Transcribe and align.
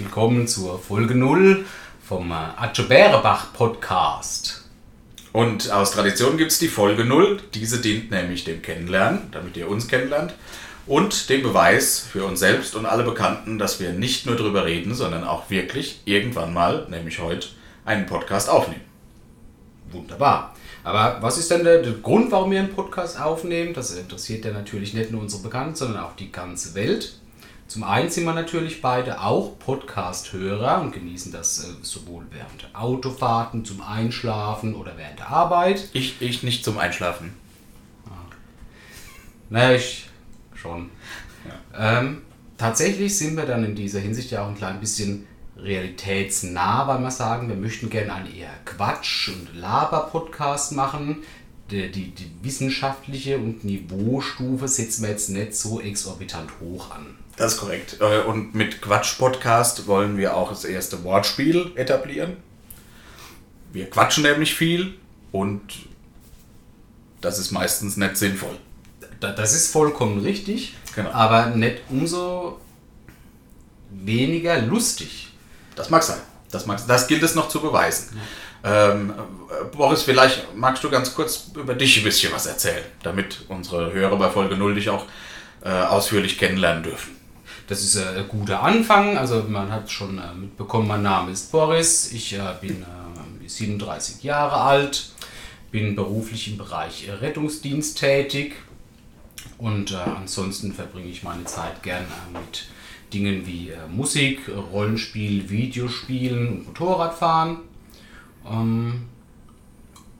willkommen 0.00 0.48
zur 0.48 0.80
Folge 0.80 1.14
0 1.14 1.64
vom 2.02 2.32
äh, 2.32 2.82
Bärebach 2.82 3.52
Podcast. 3.52 4.64
Und 5.32 5.70
aus 5.70 5.92
Tradition 5.92 6.36
gibt 6.36 6.50
es 6.50 6.58
die 6.58 6.66
Folge 6.66 7.04
0. 7.04 7.38
Diese 7.54 7.80
dient 7.80 8.10
nämlich 8.10 8.42
dem 8.42 8.60
Kennenlernen, 8.60 9.28
damit 9.30 9.56
ihr 9.56 9.68
uns 9.68 9.86
kennenlernt. 9.86 10.34
Und 10.84 11.30
dem 11.30 11.44
Beweis 11.44 12.00
für 12.00 12.24
uns 12.24 12.40
selbst 12.40 12.74
und 12.74 12.86
alle 12.86 13.04
Bekannten, 13.04 13.56
dass 13.56 13.78
wir 13.78 13.92
nicht 13.92 14.26
nur 14.26 14.34
drüber 14.34 14.64
reden, 14.64 14.96
sondern 14.96 15.22
auch 15.22 15.48
wirklich 15.48 16.00
irgendwann 16.06 16.52
mal, 16.52 16.88
nämlich 16.90 17.20
heute, 17.20 17.50
einen 17.84 18.06
Podcast 18.06 18.50
aufnehmen. 18.50 18.82
Wunderbar. 19.92 20.56
Aber 20.82 21.18
was 21.20 21.38
ist 21.38 21.52
denn 21.52 21.62
der, 21.62 21.82
der, 21.82 21.92
Grund, 21.92 22.32
warum 22.32 22.50
wir 22.50 22.58
einen 22.58 22.74
Podcast 22.74 23.20
aufnehmen? 23.20 23.74
Das 23.74 23.96
interessiert 23.96 24.44
ja 24.44 24.50
natürlich 24.50 24.92
nicht 24.92 25.12
nur 25.12 25.20
unsere 25.20 25.44
Bekannten, 25.44 25.76
sondern 25.76 26.02
auch 26.02 26.16
die 26.16 26.32
ganze 26.32 26.74
Welt. 26.74 27.20
Zum 27.70 27.84
einen 27.84 28.10
sind 28.10 28.24
wir 28.24 28.34
natürlich 28.34 28.82
beide 28.82 29.20
auch 29.20 29.56
Podcast-Hörer 29.60 30.80
und 30.80 30.90
genießen 30.90 31.30
das 31.30 31.62
äh, 31.62 31.68
sowohl 31.82 32.26
während 32.32 32.74
Autofahrten, 32.74 33.64
zum 33.64 33.80
Einschlafen 33.80 34.74
oder 34.74 34.96
während 34.96 35.20
der 35.20 35.28
Arbeit. 35.28 35.88
Ich, 35.92 36.20
ich 36.20 36.42
nicht 36.42 36.64
zum 36.64 36.78
Einschlafen. 36.78 37.32
Ah. 38.06 38.34
Naja, 39.50 39.76
ich 39.76 40.08
schon. 40.52 40.90
Ja. 41.46 42.00
Ähm, 42.00 42.22
tatsächlich 42.58 43.16
sind 43.16 43.36
wir 43.36 43.46
dann 43.46 43.62
in 43.62 43.76
dieser 43.76 44.00
Hinsicht 44.00 44.32
ja 44.32 44.42
auch 44.42 44.48
ein 44.48 44.56
klein 44.56 44.80
bisschen 44.80 45.28
realitätsnah, 45.56 46.88
weil 46.88 46.98
wir 46.98 47.12
sagen, 47.12 47.48
wir 47.48 47.54
möchten 47.54 47.88
gerne 47.88 48.14
einen 48.14 48.34
eher 48.34 48.50
Quatsch- 48.64 49.28
und 49.28 49.54
Laber-Podcast 49.54 50.72
machen. 50.72 51.18
Die, 51.70 51.88
die, 51.88 52.10
die 52.16 52.32
wissenschaftliche 52.42 53.38
und 53.38 53.62
Niveaustufe 53.62 54.66
setzen 54.66 55.04
wir 55.04 55.10
jetzt 55.10 55.28
nicht 55.28 55.54
so 55.54 55.80
exorbitant 55.80 56.50
hoch 56.60 56.90
an. 56.90 57.19
Das 57.40 57.54
ist 57.54 57.58
korrekt. 57.58 57.96
Äh, 58.00 58.20
und 58.20 58.54
mit 58.54 58.82
Quatsch-Podcast 58.82 59.86
wollen 59.86 60.18
wir 60.18 60.36
auch 60.36 60.50
das 60.50 60.66
erste 60.66 61.02
Wortspiel 61.04 61.72
etablieren. 61.74 62.36
Wir 63.72 63.88
quatschen 63.88 64.24
nämlich 64.24 64.54
viel 64.54 64.98
und 65.32 65.62
das 67.22 67.38
ist 67.38 67.50
meistens 67.50 67.96
nicht 67.96 68.18
sinnvoll. 68.18 68.58
Das 69.20 69.54
ist 69.54 69.72
vollkommen 69.72 70.20
richtig, 70.20 70.76
genau. 70.94 71.12
aber 71.12 71.46
nicht 71.46 71.78
umso 71.88 72.60
weniger 73.88 74.60
lustig. 74.60 75.28
Das 75.76 75.88
mag 75.88 76.02
sein. 76.02 76.20
Das, 76.50 76.66
mag, 76.66 76.86
das 76.86 77.06
gilt 77.06 77.22
es 77.22 77.34
noch 77.34 77.48
zu 77.48 77.62
beweisen. 77.62 78.20
Ja. 78.64 78.90
Ähm, 78.90 79.14
Boris, 79.74 80.02
vielleicht 80.02 80.54
magst 80.54 80.84
du 80.84 80.90
ganz 80.90 81.14
kurz 81.14 81.46
über 81.54 81.72
dich 81.72 81.96
ein 81.96 82.04
bisschen 82.04 82.34
was 82.34 82.44
erzählen, 82.44 82.84
damit 83.02 83.46
unsere 83.48 83.94
Hörer 83.94 84.18
bei 84.18 84.28
Folge 84.28 84.58
0 84.58 84.74
dich 84.74 84.90
auch 84.90 85.06
äh, 85.64 85.70
ausführlich 85.70 86.36
kennenlernen 86.36 86.82
dürfen. 86.82 87.19
Das 87.70 87.84
ist 87.84 87.96
ein 87.96 88.26
guter 88.26 88.64
Anfang. 88.64 89.16
Also 89.16 89.44
man 89.48 89.70
hat 89.70 89.88
schon 89.88 90.18
äh, 90.18 90.34
mitbekommen, 90.34 90.88
mein 90.88 91.02
Name 91.02 91.30
ist 91.30 91.52
Boris. 91.52 92.10
Ich 92.12 92.32
äh, 92.32 92.40
bin 92.60 92.84
37 93.46 94.24
äh, 94.24 94.26
Jahre 94.26 94.56
alt, 94.56 95.12
bin 95.70 95.94
beruflich 95.94 96.48
im 96.48 96.58
Bereich 96.58 97.08
Rettungsdienst 97.20 97.96
tätig 97.96 98.56
und 99.56 99.94
ansonsten 99.94 100.72
verbringe 100.72 101.10
ich 101.10 101.22
meine 101.22 101.44
Zeit 101.44 101.84
gern 101.84 102.06
mit 102.32 102.66
Dingen 103.12 103.46
wie 103.46 103.70
Musik, 103.88 104.50
Rollenspiel, 104.72 105.48
Videospielen 105.48 106.48
und 106.48 106.66
Motorradfahren. 106.66 107.58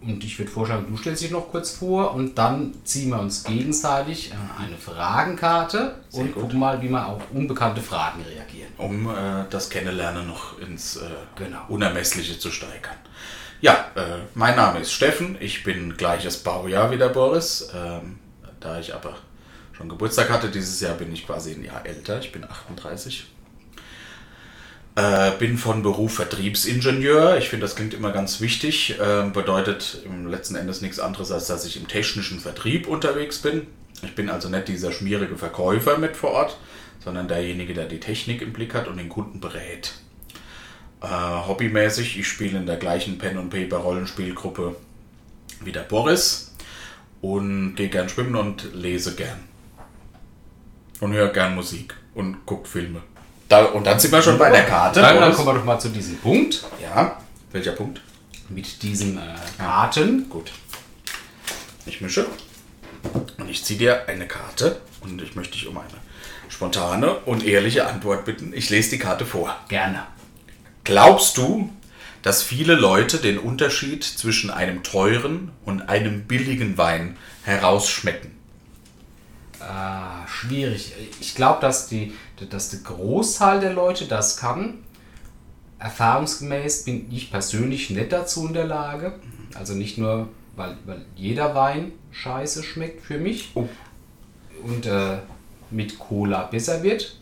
Und 0.02 0.24
ich 0.24 0.38
würde 0.38 0.50
vorschlagen, 0.50 0.86
du 0.88 0.96
stellst 0.96 1.22
dich 1.22 1.30
noch 1.30 1.50
kurz 1.50 1.72
vor 1.72 2.14
und 2.14 2.38
dann 2.38 2.74
ziehen 2.84 3.10
wir 3.10 3.20
uns 3.20 3.44
gegenseitig 3.44 4.30
äh, 4.30 4.62
eine 4.62 4.76
Fragenkarte 4.76 5.96
Sehr 6.08 6.22
und 6.22 6.32
gut. 6.32 6.42
gucken 6.42 6.58
mal, 6.58 6.80
wie 6.80 6.88
wir 6.88 7.06
auf 7.06 7.22
unbekannte 7.32 7.82
Fragen 7.82 8.22
reagieren. 8.22 8.72
Um 8.78 9.10
äh, 9.10 9.44
das 9.50 9.68
Kennenlernen 9.68 10.26
noch 10.26 10.58
ins 10.58 10.96
äh, 10.96 11.00
genau. 11.36 11.60
Unermessliche 11.68 12.38
zu 12.38 12.50
steigern. 12.50 12.96
Ja, 13.60 13.90
äh, 13.94 14.20
mein 14.34 14.56
Name 14.56 14.80
ist 14.80 14.92
Steffen, 14.92 15.36
ich 15.38 15.64
bin 15.64 15.94
gleiches 15.98 16.38
Baujahr 16.38 16.90
wie 16.90 16.96
der 16.96 17.10
Boris. 17.10 17.68
Ähm, 17.74 18.18
da 18.58 18.80
ich 18.80 18.94
aber 18.94 19.16
schon 19.72 19.90
Geburtstag 19.90 20.30
hatte, 20.30 20.48
dieses 20.48 20.80
Jahr 20.80 20.94
bin 20.94 21.12
ich 21.12 21.26
quasi 21.26 21.52
ein 21.52 21.64
Jahr 21.64 21.84
älter, 21.84 22.20
ich 22.20 22.32
bin 22.32 22.42
38. 22.44 23.26
Äh, 25.00 25.30
bin 25.38 25.56
von 25.56 25.82
Beruf 25.82 26.14
Vertriebsingenieur. 26.14 27.38
Ich 27.38 27.48
finde, 27.48 27.64
das 27.64 27.74
klingt 27.74 27.94
immer 27.94 28.12
ganz 28.12 28.42
wichtig. 28.42 28.98
Äh, 29.00 29.30
bedeutet 29.30 30.02
im 30.04 30.26
letzten 30.26 30.56
Endes 30.56 30.82
nichts 30.82 31.00
anderes, 31.00 31.32
als 31.32 31.46
dass 31.46 31.64
ich 31.64 31.78
im 31.78 31.88
technischen 31.88 32.38
Vertrieb 32.38 32.86
unterwegs 32.86 33.38
bin. 33.38 33.66
Ich 34.02 34.14
bin 34.14 34.28
also 34.28 34.50
nicht 34.50 34.68
dieser 34.68 34.92
schmierige 34.92 35.38
Verkäufer 35.38 35.96
mit 35.96 36.18
vor 36.18 36.32
Ort, 36.32 36.58
sondern 37.02 37.28
derjenige, 37.28 37.72
der 37.72 37.86
die 37.86 37.98
Technik 37.98 38.42
im 38.42 38.52
Blick 38.52 38.74
hat 38.74 38.88
und 38.88 38.98
den 38.98 39.08
Kunden 39.08 39.40
berät. 39.40 39.94
Äh, 41.00 41.06
hobbymäßig, 41.06 42.18
ich 42.18 42.28
spiele 42.28 42.58
in 42.58 42.66
der 42.66 42.76
gleichen 42.76 43.16
Pen 43.16 43.38
und 43.38 43.48
Paper 43.48 43.78
Rollenspielgruppe 43.78 44.76
wie 45.64 45.72
der 45.72 45.80
Boris 45.80 46.54
und 47.22 47.74
gehe 47.74 47.88
gern 47.88 48.10
schwimmen 48.10 48.36
und 48.36 48.74
lese 48.74 49.14
gern. 49.14 49.40
Und 51.00 51.14
höre 51.14 51.32
gern 51.32 51.54
Musik 51.54 51.94
und 52.14 52.44
gucke 52.44 52.68
Filme. 52.68 53.00
Da, 53.50 53.64
und 53.64 53.84
dann 53.84 53.98
sind 53.98 54.12
wir 54.12 54.22
schon 54.22 54.38
bei 54.38 54.48
der 54.48 54.64
Karte. 54.64 55.00
Dann, 55.00 55.20
dann 55.20 55.34
kommen 55.34 55.48
wir 55.48 55.54
doch 55.54 55.64
mal 55.64 55.80
zu 55.80 55.88
diesem 55.88 56.16
Punkt. 56.18 56.64
Ja. 56.80 57.20
Welcher 57.50 57.72
Punkt? 57.72 58.00
Mit 58.48 58.80
diesen 58.84 59.18
äh, 59.18 59.34
Karten. 59.58 60.30
Gut. 60.30 60.52
Ich 61.84 62.00
mische. 62.00 62.26
Und 63.38 63.50
ich 63.50 63.64
ziehe 63.64 63.76
dir 63.76 64.08
eine 64.08 64.28
Karte 64.28 64.80
und 65.00 65.20
ich 65.20 65.34
möchte 65.34 65.54
dich 65.54 65.66
um 65.66 65.76
eine 65.76 65.88
spontane 66.48 67.16
und 67.26 67.44
ehrliche 67.44 67.88
Antwort 67.88 68.24
bitten. 68.24 68.52
Ich 68.54 68.70
lese 68.70 68.90
die 68.90 68.98
Karte 69.00 69.26
vor. 69.26 69.56
Gerne. 69.66 70.06
Glaubst 70.84 71.36
du, 71.36 71.70
dass 72.22 72.44
viele 72.44 72.76
Leute 72.76 73.18
den 73.18 73.38
Unterschied 73.38 74.04
zwischen 74.04 74.50
einem 74.50 74.84
teuren 74.84 75.50
und 75.64 75.88
einem 75.88 76.22
billigen 76.22 76.78
Wein 76.78 77.16
herausschmecken? 77.42 78.39
Ah, 79.60 80.26
schwierig. 80.26 80.94
Ich 81.20 81.34
glaube, 81.34 81.60
dass, 81.60 81.88
die, 81.88 82.14
dass 82.48 82.70
der 82.70 82.80
Großteil 82.80 83.60
der 83.60 83.72
Leute 83.72 84.06
das 84.06 84.36
kann. 84.36 84.78
Erfahrungsgemäß 85.78 86.84
bin 86.84 87.10
ich 87.10 87.30
persönlich 87.30 87.90
nicht 87.90 88.12
dazu 88.12 88.46
in 88.46 88.54
der 88.54 88.66
Lage. 88.66 89.18
Also 89.54 89.74
nicht 89.74 89.98
nur, 89.98 90.28
weil, 90.56 90.76
weil 90.84 91.04
jeder 91.16 91.54
Wein 91.54 91.92
scheiße 92.10 92.62
schmeckt 92.62 93.04
für 93.04 93.18
mich 93.18 93.50
oh. 93.54 93.68
und 94.62 94.86
äh, 94.86 95.18
mit 95.70 95.98
Cola 95.98 96.44
besser 96.44 96.82
wird. 96.82 97.16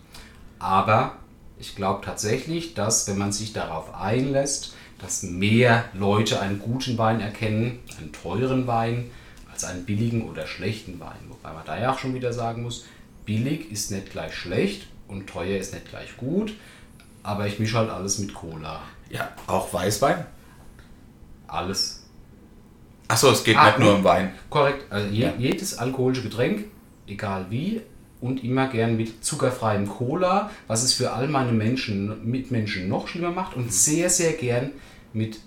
Aber 0.59 1.17
ich 1.59 1.77
glaube 1.77 2.05
tatsächlich, 2.05 2.75
dass 2.75 3.09
wenn 3.09 3.19
man 3.19 3.33
sich 3.33 3.53
darauf 3.53 3.95
einlässt, 3.95 4.75
dass 5.01 5.23
mehr 5.23 5.85
Leute 5.95 6.41
einen 6.41 6.59
guten 6.59 6.99
Wein 6.99 7.21
erkennen, 7.21 7.79
einen 7.99 8.13
teuren 8.13 8.67
Wein, 8.67 9.11
als 9.59 9.65
einen 9.65 9.85
billigen 9.85 10.29
oder 10.29 10.47
schlechten 10.47 11.01
Wein. 11.01 11.19
Wobei 11.29 11.53
man 11.53 11.65
da 11.67 11.79
ja 11.79 11.93
auch 11.93 11.99
schon 11.99 12.15
wieder 12.15 12.33
sagen 12.33 12.63
muss, 12.63 12.87
billig 13.25 13.73
ist 13.73 13.91
nicht 13.91 14.11
gleich 14.11 14.33
schlecht 14.33 14.87
und 15.09 15.27
teuer 15.27 15.59
ist 15.59 15.75
nicht 15.75 15.89
gleich 15.89 16.17
gut, 16.17 16.55
aber 17.25 17.49
ich 17.49 17.59
mische 17.59 17.77
halt 17.77 17.91
alles 17.91 18.19
mit 18.21 18.33
Cola. 18.35 18.83
Ja, 19.11 19.33
auch 19.49 19.73
Weißwein? 19.73 20.27
Alles. 21.49 22.05
Achso, 23.09 23.31
es 23.31 23.43
geht 23.43 23.57
ah, 23.57 23.67
nicht 23.67 23.81
nur 23.81 23.97
um 23.97 24.05
Wein. 24.05 24.33
Korrekt. 24.49 24.85
Also 24.93 25.09
je, 25.09 25.25
ja. 25.25 25.33
jedes 25.37 25.77
alkoholische 25.77 26.23
Getränk, 26.23 26.67
egal 27.09 27.47
wie, 27.51 27.81
und 28.21 28.45
immer 28.45 28.69
gern 28.69 28.97
mit 28.97 29.25
zuckerfreiem 29.25 29.89
Cola, 29.89 30.51
was 30.69 30.85
es 30.85 30.93
für 30.93 31.13
all 31.13 31.27
meine 31.27 31.53
Menschen, 31.53 32.31
Mitmenschen 32.31 32.89
noch 32.89 33.09
schlimmer 33.09 33.33
macht, 33.33 33.57
und 33.57 33.73
sehr, 33.73 34.09
sehr 34.09 34.35
gern 34.35 34.71
mit 35.13 35.41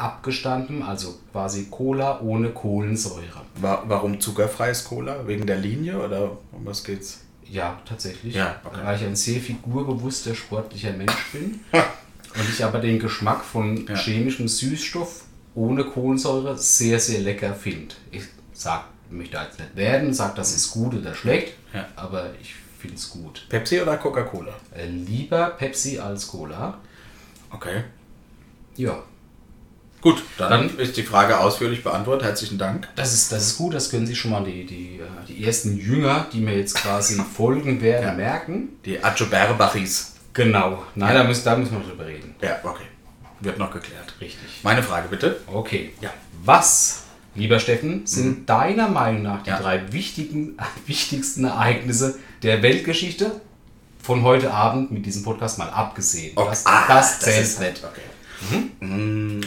abgestanden, 0.00 0.82
also 0.82 1.18
quasi 1.32 1.66
Cola 1.70 2.20
ohne 2.20 2.50
Kohlensäure. 2.50 3.42
Warum 3.60 4.20
zuckerfreies 4.20 4.84
Cola? 4.84 5.26
Wegen 5.26 5.46
der 5.46 5.56
Linie 5.56 5.98
oder 5.98 6.38
um 6.52 6.64
was 6.64 6.82
geht's? 6.84 7.20
Ja, 7.44 7.80
tatsächlich. 7.84 8.34
Ja, 8.34 8.60
okay. 8.64 8.80
Weil 8.84 8.96
ich 8.96 9.04
ein 9.04 9.16
sehr 9.16 9.40
figurbewusster, 9.40 10.34
sportlicher 10.34 10.92
Mensch 10.92 11.32
bin 11.32 11.60
und 11.72 12.48
ich 12.48 12.64
aber 12.64 12.78
den 12.78 12.98
Geschmack 12.98 13.44
von 13.44 13.86
ja. 13.86 13.96
chemischem 13.96 14.46
Süßstoff 14.46 15.24
ohne 15.54 15.84
Kohlensäure 15.84 16.56
sehr, 16.56 17.00
sehr 17.00 17.20
lecker 17.20 17.54
finde. 17.54 17.94
Ich 18.12 18.22
sag, 18.52 18.84
möchte 19.10 19.36
jetzt 19.36 19.58
nicht 19.58 19.74
werden, 19.74 20.14
sage, 20.14 20.34
das 20.36 20.54
ist 20.54 20.70
gut 20.70 20.94
oder 20.94 21.14
schlecht, 21.14 21.54
ja. 21.74 21.86
aber 21.96 22.30
ich 22.40 22.54
finde 22.78 22.96
es 22.96 23.10
gut. 23.10 23.46
Pepsi 23.48 23.80
oder 23.80 23.96
Coca-Cola? 23.96 24.54
Äh, 24.74 24.86
lieber 24.86 25.50
Pepsi 25.50 25.98
als 25.98 26.28
Cola. 26.28 26.78
Okay. 27.50 27.84
Ja. 28.76 29.02
Gut, 30.00 30.22
dann, 30.38 30.50
dann, 30.50 30.78
ist 30.78 30.96
die 30.96 31.02
Frage 31.02 31.38
ausführlich 31.38 31.84
beantwortet. 31.84 32.26
Herzlichen 32.26 32.56
Dank. 32.56 32.88
Das 32.96 33.12
ist, 33.12 33.30
das 33.32 33.46
ist 33.46 33.58
gut, 33.58 33.74
das 33.74 33.90
können 33.90 34.06
sich 34.06 34.18
schon 34.18 34.30
mal 34.30 34.42
die, 34.44 34.64
die, 34.64 34.98
äh, 34.98 35.26
die 35.28 35.44
ersten 35.44 35.76
Jünger, 35.78 36.26
die 36.32 36.40
mir 36.40 36.56
jetzt 36.56 36.76
quasi 36.76 37.20
folgen 37.36 37.82
werden, 37.82 38.06
ja. 38.06 38.12
merken. 38.14 38.70
Die 38.84 39.02
Achoberbachis. 39.02 40.14
Genau. 40.32 40.84
Nein, 40.94 41.14
ja. 41.14 41.22
da, 41.22 41.28
müssen, 41.28 41.44
da 41.44 41.56
müssen 41.56 41.72
wir 41.72 41.80
drüber 41.80 42.06
reden. 42.06 42.34
Ja, 42.40 42.60
okay. 42.62 42.84
Wird 43.40 43.58
noch 43.58 43.70
geklärt. 43.72 44.14
Richtig. 44.20 44.60
Meine 44.62 44.82
Frage 44.82 45.08
bitte. 45.08 45.40
Okay. 45.46 45.92
Ja. 46.00 46.10
Was, 46.44 47.02
lieber 47.34 47.58
Steffen, 47.58 48.06
sind 48.06 48.40
mhm. 48.40 48.46
deiner 48.46 48.88
Meinung 48.88 49.22
nach 49.22 49.42
die 49.42 49.50
ja. 49.50 49.60
drei 49.60 49.92
wichtigen, 49.92 50.56
wichtigsten 50.86 51.44
Ereignisse 51.44 52.18
der 52.42 52.62
Weltgeschichte 52.62 53.40
von 54.02 54.22
heute 54.22 54.50
Abend 54.52 54.90
mit 54.92 55.04
diesem 55.04 55.24
Podcast 55.24 55.58
mal 55.58 55.68
abgesehen. 55.68 56.32
Okay. 56.36 56.48
Das, 56.48 56.66
Ah, 56.66 56.84
das 56.88 57.18
das 57.18 57.20
zählt 57.20 57.42
ist- 57.42 57.60
nicht. 57.60 57.84
Okay. 57.84 58.86
Mm. 58.86 59.40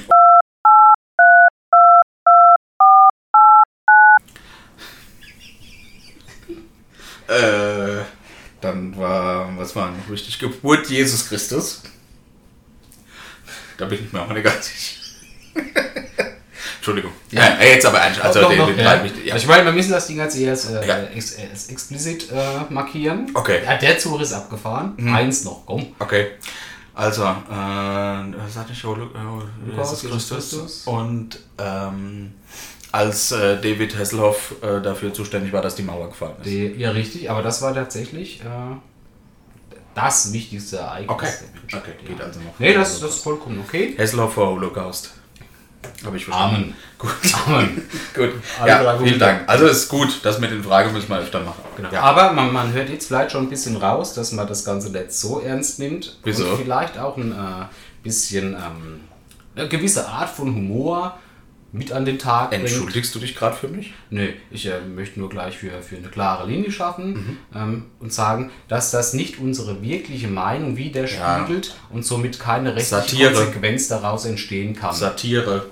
Äh, 7.34 8.04
dann 8.62 8.96
war, 8.98 9.58
was 9.58 9.76
war 9.76 9.92
noch 9.92 10.10
wichtig? 10.10 10.40
Geburt 10.40 10.88
Jesus 10.90 11.28
Christus. 11.28 11.82
Da 13.78 13.86
bin 13.86 14.06
ich 14.06 14.14
mir 14.14 14.22
auch 14.22 14.30
nicht 14.30 14.44
ganz 14.44 14.68
sicher. 14.68 15.02
Entschuldigung. 16.78 17.12
Ja. 17.32 17.58
Ja, 17.60 17.64
jetzt 17.64 17.86
aber 17.86 18.02
eigentlich, 18.02 18.24
also 18.24 18.50
den, 18.50 18.68
den 18.68 18.80
ja. 18.80 19.04
ich, 19.04 19.26
ja. 19.26 19.36
Ich 19.36 19.48
meine, 19.48 19.66
wir 19.66 19.72
müssen 19.72 19.92
das 19.92 20.08
Ding 20.08 20.18
jetzt 20.18 20.38
erst 20.38 20.72
äh, 20.72 21.08
ex, 21.14 21.34
ex, 21.34 21.70
explizit 21.70 22.30
äh, 22.32 22.72
markieren. 22.74 23.32
Okay. 23.34 23.62
Der 23.82 23.98
Zug 23.98 24.20
ist 24.22 24.34
abgefahren. 24.34 24.96
Eins 25.14 25.46
noch, 25.46 25.66
komm. 25.66 25.96
Okay. 26.00 26.32
Also, 26.94 27.24
äh, 27.24 27.26
was 27.56 28.56
hatte 28.56 28.74
ich? 28.74 28.84
Äh, 28.84 28.88
Jesus 28.88 30.02
Jesus 30.02 30.02
Christus. 30.02 30.30
Christus. 30.30 30.88
Und 30.88 31.40
ähm, 31.58 32.34
als 32.94 33.32
äh, 33.32 33.58
David 33.60 33.98
Hasselhoff 33.98 34.54
äh, 34.62 34.80
dafür 34.80 35.12
zuständig 35.14 35.52
war, 35.52 35.64
dass 35.64 35.74
die 35.74 35.82
Mauer 35.82 36.10
gefallen 36.10 36.36
ist. 36.38 36.46
Die, 36.46 36.68
ja, 36.78 36.92
richtig, 36.92 37.30
aber 37.30 37.42
das 37.42 37.60
war 37.64 37.74
tatsächlich 37.74 38.42
äh, 38.42 38.76
das 39.96 40.32
wichtigste 40.32 40.78
Ereignis. 40.78 41.10
Okay. 41.10 41.30
Okay, 41.74 41.92
geht 42.06 42.22
also 42.22 42.40
noch. 42.40 42.60
Nee, 42.60 42.72
das, 42.76 43.00
das 43.00 43.16
ist 43.16 43.24
vollkommen 43.24 43.64
okay. 43.68 43.96
Hasselhoff 43.98 44.36
vor 44.36 44.48
Holocaust. 44.50 45.12
Habe 46.06 46.18
ich 46.18 46.26
verstanden. 46.26 46.56
Amen. 46.56 46.76
Gut. 47.00 47.12
Amen. 47.48 47.82
gut. 48.14 48.34
Ja, 48.66 48.98
vielen 49.00 49.20
Dank. 49.20 49.50
Also 49.50 49.66
ist 49.66 49.90
gut, 49.90 50.20
das 50.22 50.38
mit 50.38 50.52
den 50.52 50.64
Fragen 50.64 50.94
müssen 50.94 51.10
wir 51.10 51.18
öfter 51.18 51.40
machen. 51.40 51.64
Genau. 51.76 51.92
Ja. 51.92 52.02
Aber 52.02 52.32
man, 52.32 52.54
man 52.54 52.74
hört 52.74 52.90
jetzt 52.90 53.08
vielleicht 53.08 53.32
schon 53.32 53.46
ein 53.46 53.50
bisschen 53.50 53.76
raus, 53.76 54.14
dass 54.14 54.32
man 54.34 54.46
das 54.46 54.64
Ganze 54.64 54.92
nicht 54.92 55.12
so 55.12 55.40
ernst 55.40 55.80
nimmt. 55.80 56.20
Wieso? 56.24 56.46
Und 56.46 56.58
vielleicht 56.58 57.00
auch 57.00 57.18
ein 57.18 57.32
äh, 57.32 57.66
bisschen 58.04 58.54
ähm, 58.54 59.00
eine 59.56 59.68
gewisse 59.68 60.08
Art 60.08 60.30
von 60.30 60.54
Humor 60.54 61.18
mit 61.74 61.92
an 61.92 62.06
den 62.06 62.20
Tag 62.20 62.52
bringt. 62.52 62.62
Entschuldigst 62.64 63.14
du 63.16 63.20
dich 63.20 63.36
gerade 63.36 63.56
für 63.56 63.68
mich? 63.68 63.94
Nö, 64.10 64.30
ich 64.52 64.66
äh, 64.68 64.80
möchte 64.82 65.20
nur 65.20 65.28
gleich 65.30 65.58
für, 65.58 65.82
für 65.82 65.98
eine 65.98 66.08
klare 66.08 66.48
Linie 66.48 66.72
schaffen 66.72 67.14
Mhm. 67.14 67.38
ähm, 67.54 67.86
und 68.00 68.14
sagen, 68.14 68.52
dass 68.70 68.92
das 68.92 69.14
nicht 69.14 69.40
unsere 69.40 69.82
wirkliche 69.82 70.28
Meinung 70.28 70.78
widerspiegelt 70.78 71.76
und 71.90 72.06
somit 72.06 72.40
keine 72.40 72.76
rechtliche 72.76 73.02
Satire. 73.26 73.34
Konsequenz 73.34 73.88
daraus 73.90 74.24
entstehen 74.26 74.76
kann. 74.76 74.94
Satire. 74.96 75.66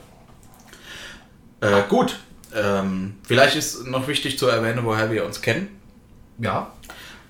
Äh, 1.61 1.83
gut. 1.87 2.17
Ähm, 2.53 3.15
vielleicht 3.23 3.55
ist 3.55 3.85
noch 3.87 4.07
wichtig 4.07 4.37
zu 4.37 4.47
erwähnen, 4.47 4.83
woher 4.83 5.09
wir 5.11 5.23
uns 5.25 5.41
kennen. 5.41 5.69
ja, 6.39 6.71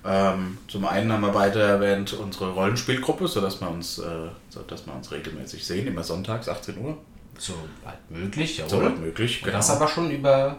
Ähm, 0.04 0.58
zum 0.66 0.84
einen 0.84 1.12
haben 1.12 1.20
wir 1.20 1.30
beide 1.30 1.60
erwähnt 1.60 2.12
unsere 2.14 2.50
Rollenspielgruppe, 2.50 3.28
sodass 3.28 3.60
wir 3.60 3.70
uns, 3.70 3.98
äh, 3.98 4.02
sodass 4.48 4.84
wir 4.84 4.94
uns 4.96 5.12
regelmäßig 5.12 5.64
sehen, 5.64 5.86
immer 5.86 6.02
sonntags 6.02 6.48
18 6.48 6.76
Uhr. 6.78 6.96
So 7.38 7.54
weit 7.84 8.10
möglich, 8.10 8.58
jawohl. 8.58 8.70
Soweit 8.70 8.98
möglich. 8.98 9.42
Und 9.44 9.52
das 9.52 9.70
aber 9.70 9.88
schon 9.88 10.10
über 10.10 10.58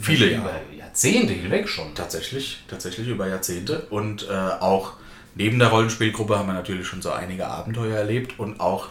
Viele 0.00 0.26
über 0.26 0.34
Jahre. 0.34 0.60
Jahrzehnte 0.76 1.32
hinweg 1.32 1.68
schon. 1.68 1.94
Tatsächlich, 1.94 2.62
tatsächlich 2.68 3.08
über 3.08 3.28
Jahrzehnte. 3.28 3.86
Und 3.90 4.28
äh, 4.28 4.32
auch 4.32 4.94
neben 5.34 5.58
der 5.58 5.68
Rollenspielgruppe 5.68 6.38
haben 6.38 6.48
wir 6.48 6.54
natürlich 6.54 6.86
schon 6.86 7.02
so 7.02 7.12
einige 7.12 7.46
Abenteuer 7.46 7.96
erlebt 7.96 8.38
und 8.38 8.60
auch 8.60 8.88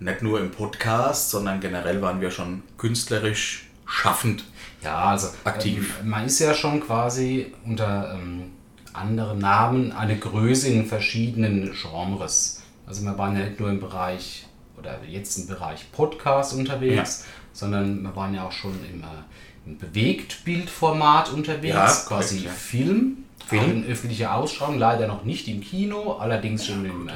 nicht 0.00 0.22
nur 0.22 0.40
im 0.40 0.50
Podcast, 0.50 1.30
sondern 1.30 1.60
generell 1.60 2.02
waren 2.02 2.20
wir 2.20 2.30
schon 2.30 2.62
künstlerisch 2.78 3.66
schaffend. 3.86 4.44
Ja, 4.82 5.10
also 5.10 5.28
Aktiv. 5.44 5.94
Ähm, 6.00 6.10
man 6.10 6.26
ist 6.26 6.38
ja 6.38 6.54
schon 6.54 6.80
quasi 6.80 7.52
unter 7.64 8.14
ähm, 8.14 8.52
anderen 8.92 9.38
Namen 9.38 9.92
eine 9.92 10.18
Größe 10.18 10.68
in 10.68 10.86
verschiedenen 10.86 11.72
Genres. 11.72 12.62
Also 12.86 13.02
wir 13.02 13.16
waren 13.16 13.36
ja 13.36 13.44
nicht 13.44 13.60
nur 13.60 13.70
im 13.70 13.80
Bereich 13.80 14.43
oder 14.84 14.98
jetzt 15.08 15.38
im 15.38 15.46
Bereich 15.46 15.90
Podcast 15.92 16.54
unterwegs, 16.54 17.24
sondern 17.52 18.02
wir 18.02 18.14
waren 18.14 18.34
ja 18.34 18.46
auch 18.46 18.52
schon 18.52 18.78
im, 18.92 19.00
äh, 19.02 19.06
im 19.66 19.78
Bewegtbildformat 19.78 21.32
unterwegs, 21.32 21.74
Ja, 21.74 21.86
quasi 22.06 22.36
korrekt, 22.36 22.44
ja. 22.44 22.50
Film. 22.52 23.24
Film. 23.46 23.84
Öffentlicher 23.86 24.34
Ausstrahlung, 24.34 24.78
leider 24.78 25.06
noch 25.06 25.24
nicht 25.24 25.48
im 25.48 25.60
Kino, 25.60 26.12
allerdings 26.18 26.66
schon 26.66 26.84
im, 26.84 27.08
äh, 27.08 27.12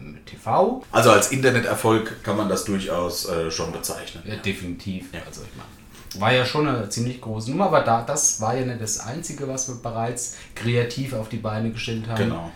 im, 0.00 0.14
im 0.14 0.24
TV. 0.24 0.84
Also 0.92 1.10
als 1.10 1.32
Interneterfolg 1.32 2.22
kann 2.22 2.36
man 2.36 2.48
das 2.48 2.64
durchaus 2.64 3.28
äh, 3.28 3.50
schon 3.50 3.72
bezeichnen. 3.72 4.22
Ja, 4.26 4.36
definitiv. 4.36 5.06
Also 5.26 5.42
ich 5.42 5.56
meine, 5.56 6.20
war 6.20 6.32
ja 6.32 6.44
schon 6.44 6.68
eine 6.68 6.88
ziemlich 6.88 7.20
große 7.20 7.50
Nummer, 7.50 7.66
aber 7.66 7.80
da, 7.80 8.02
das 8.02 8.40
war 8.40 8.56
ja 8.56 8.64
nicht 8.64 8.80
das 8.80 9.00
Einzige, 9.00 9.48
was 9.48 9.68
wir 9.68 9.76
bereits 9.76 10.36
kreativ 10.54 11.14
auf 11.14 11.28
die 11.28 11.38
Beine 11.38 11.70
gestellt 11.70 12.06
haben. 12.06 12.16
Genau. 12.16 12.52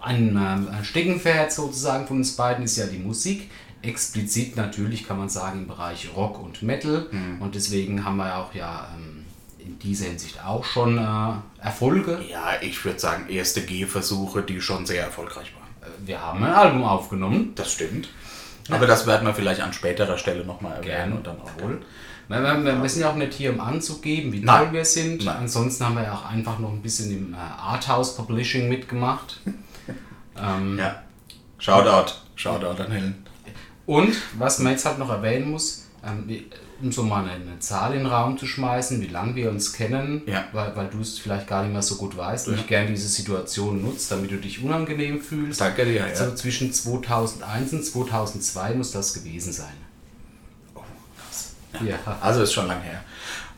Ein, 0.00 0.36
ein 0.36 0.84
Steckenpferd 0.84 1.52
sozusagen 1.52 2.06
von 2.06 2.18
uns 2.18 2.36
beiden 2.36 2.64
ist 2.64 2.76
ja 2.76 2.86
die 2.86 2.98
Musik. 2.98 3.50
Explizit 3.82 4.56
natürlich 4.56 5.06
kann 5.06 5.18
man 5.18 5.28
sagen 5.28 5.60
im 5.60 5.68
Bereich 5.68 6.08
Rock 6.14 6.42
und 6.42 6.62
Metal. 6.62 7.06
Mhm. 7.10 7.42
Und 7.42 7.54
deswegen 7.54 8.04
haben 8.04 8.16
wir 8.16 8.36
auch 8.36 8.54
ja 8.54 8.88
ähm, 8.96 9.24
in 9.58 9.78
dieser 9.78 10.06
Hinsicht 10.06 10.44
auch 10.44 10.64
schon 10.64 10.98
äh, 10.98 11.62
Erfolge. 11.62 12.20
Ja, 12.30 12.52
ich 12.60 12.84
würde 12.84 12.98
sagen, 12.98 13.28
erste 13.28 13.62
Gehversuche, 13.62 14.42
die 14.42 14.60
schon 14.60 14.86
sehr 14.86 15.04
erfolgreich 15.04 15.52
waren. 15.54 15.90
Äh, 15.90 16.06
Wir 16.06 16.20
haben 16.20 16.42
ein 16.42 16.52
Album 16.52 16.84
aufgenommen. 16.84 17.52
Das 17.54 17.72
stimmt. 17.72 18.08
Aber 18.70 18.86
das 18.86 19.06
werden 19.06 19.26
wir 19.26 19.34
vielleicht 19.34 19.60
an 19.60 19.72
späterer 19.72 20.18
Stelle 20.18 20.44
nochmal 20.44 20.72
erwähnen 20.72 20.86
Gerne 20.86 21.14
und 21.16 21.26
dann 21.26 21.40
auch 21.40 21.62
wohl. 21.62 21.80
Wir, 22.28 22.42
wir, 22.42 22.82
wir 22.82 22.88
sind 22.88 23.02
ja 23.02 23.10
auch 23.10 23.16
nicht 23.16 23.34
hier, 23.34 23.52
um 23.52 23.60
anzugeben, 23.60 24.32
wie 24.32 24.40
Nein. 24.40 24.64
toll 24.64 24.72
wir 24.72 24.84
sind. 24.84 25.24
Nein. 25.24 25.36
Ansonsten 25.40 25.84
haben 25.84 25.94
wir 25.94 26.02
ja 26.04 26.14
auch 26.14 26.30
einfach 26.30 26.58
noch 26.58 26.70
ein 26.72 26.82
bisschen 26.82 27.10
im 27.10 27.34
äh, 27.34 27.36
Arthouse 27.36 28.16
Publishing 28.16 28.68
mitgemacht. 28.68 29.40
ähm, 30.36 30.78
Ja. 30.78 31.02
Shoutout. 31.58 32.12
Shoutout 32.34 32.82
an 32.82 32.90
Helen. 32.90 33.26
Und 33.86 34.16
was 34.38 34.58
man 34.58 34.72
jetzt 34.72 34.84
halt 34.84 34.98
noch 34.98 35.08
erwähnen 35.08 35.50
muss, 35.50 35.86
ähm, 36.04 36.28
um 36.82 36.92
so 36.92 37.02
mal 37.02 37.24
eine, 37.24 37.58
Zahl 37.60 37.92
in 37.92 38.00
den 38.00 38.06
Raum 38.06 38.36
zu 38.38 38.46
schmeißen, 38.46 39.00
wie 39.00 39.06
lange 39.06 39.34
wir 39.34 39.50
uns 39.50 39.72
kennen, 39.72 40.22
Ja. 40.26 40.44
weil, 40.52 40.76
weil 40.76 40.88
du 40.88 41.00
es 41.00 41.18
vielleicht 41.18 41.46
gar 41.46 41.62
nicht 41.62 41.72
mehr 41.72 41.82
so 41.82 41.96
gut 41.96 42.16
weißt 42.16 42.48
und 42.48 42.54
ich 42.54 42.66
gerne 42.66 42.88
diese 42.90 43.08
Situation 43.08 43.82
nutzt, 43.82 44.10
damit 44.12 44.30
du 44.30 44.36
dich 44.36 44.62
unangenehm 44.62 45.20
fühlst. 45.20 45.60
Danke 45.60 45.84
dir, 45.84 46.06
ja. 46.08 46.14
So 46.14 46.34
zwischen 46.34 46.72
2001 46.72 47.72
und 47.72 47.84
2002 47.84 48.74
muss 48.74 48.90
das 48.92 49.14
gewesen 49.14 49.52
sein. 49.52 49.72
Oh, 50.74 50.80
krass. 51.18 51.54
Ja. 51.84 51.96
Also 52.20 52.42
ist 52.42 52.52
schon 52.52 52.66
lang 52.66 52.80
her. 52.82 53.02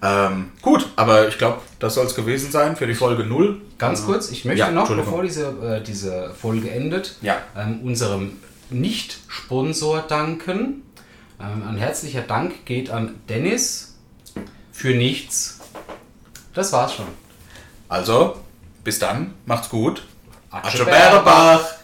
Ähm, 0.00 0.52
gut, 0.62 0.88
aber 0.94 1.26
ich 1.26 1.38
glaube, 1.38 1.60
das 1.80 1.94
soll 1.94 2.06
es 2.06 2.14
gewesen 2.14 2.52
sein 2.52 2.76
für 2.76 2.86
die 2.86 2.94
Folge 2.94 3.24
0. 3.24 3.60
Ganz 3.78 4.04
kurz, 4.06 4.30
ich 4.30 4.44
möchte 4.44 4.60
Ja, 4.60 4.70
noch, 4.70 4.88
bevor 4.94 5.24
diese, 5.24 5.46
äh, 5.60 5.82
diese 5.82 6.30
Folge 6.40 6.70
endet, 6.70 7.16
Ja. 7.20 7.38
ähm, 7.56 7.80
unserem 7.82 8.32
Nicht-Sponsor 8.70 10.02
danken. 10.02 10.82
Ähm, 11.40 11.62
ein 11.68 11.76
herzlicher 11.76 12.22
Dank 12.22 12.66
geht 12.66 12.90
an 12.90 13.20
Dennis 13.28 13.96
für 14.72 14.94
nichts. 14.94 15.60
Das 16.54 16.72
war's 16.72 16.94
schon. 16.94 17.06
Also, 17.88 18.40
bis 18.84 18.98
dann, 18.98 19.34
macht's 19.46 19.68
gut. 19.68 20.04
Atsche 20.50 20.68
Atsche 20.68 20.84
Bärebach. 20.84 21.77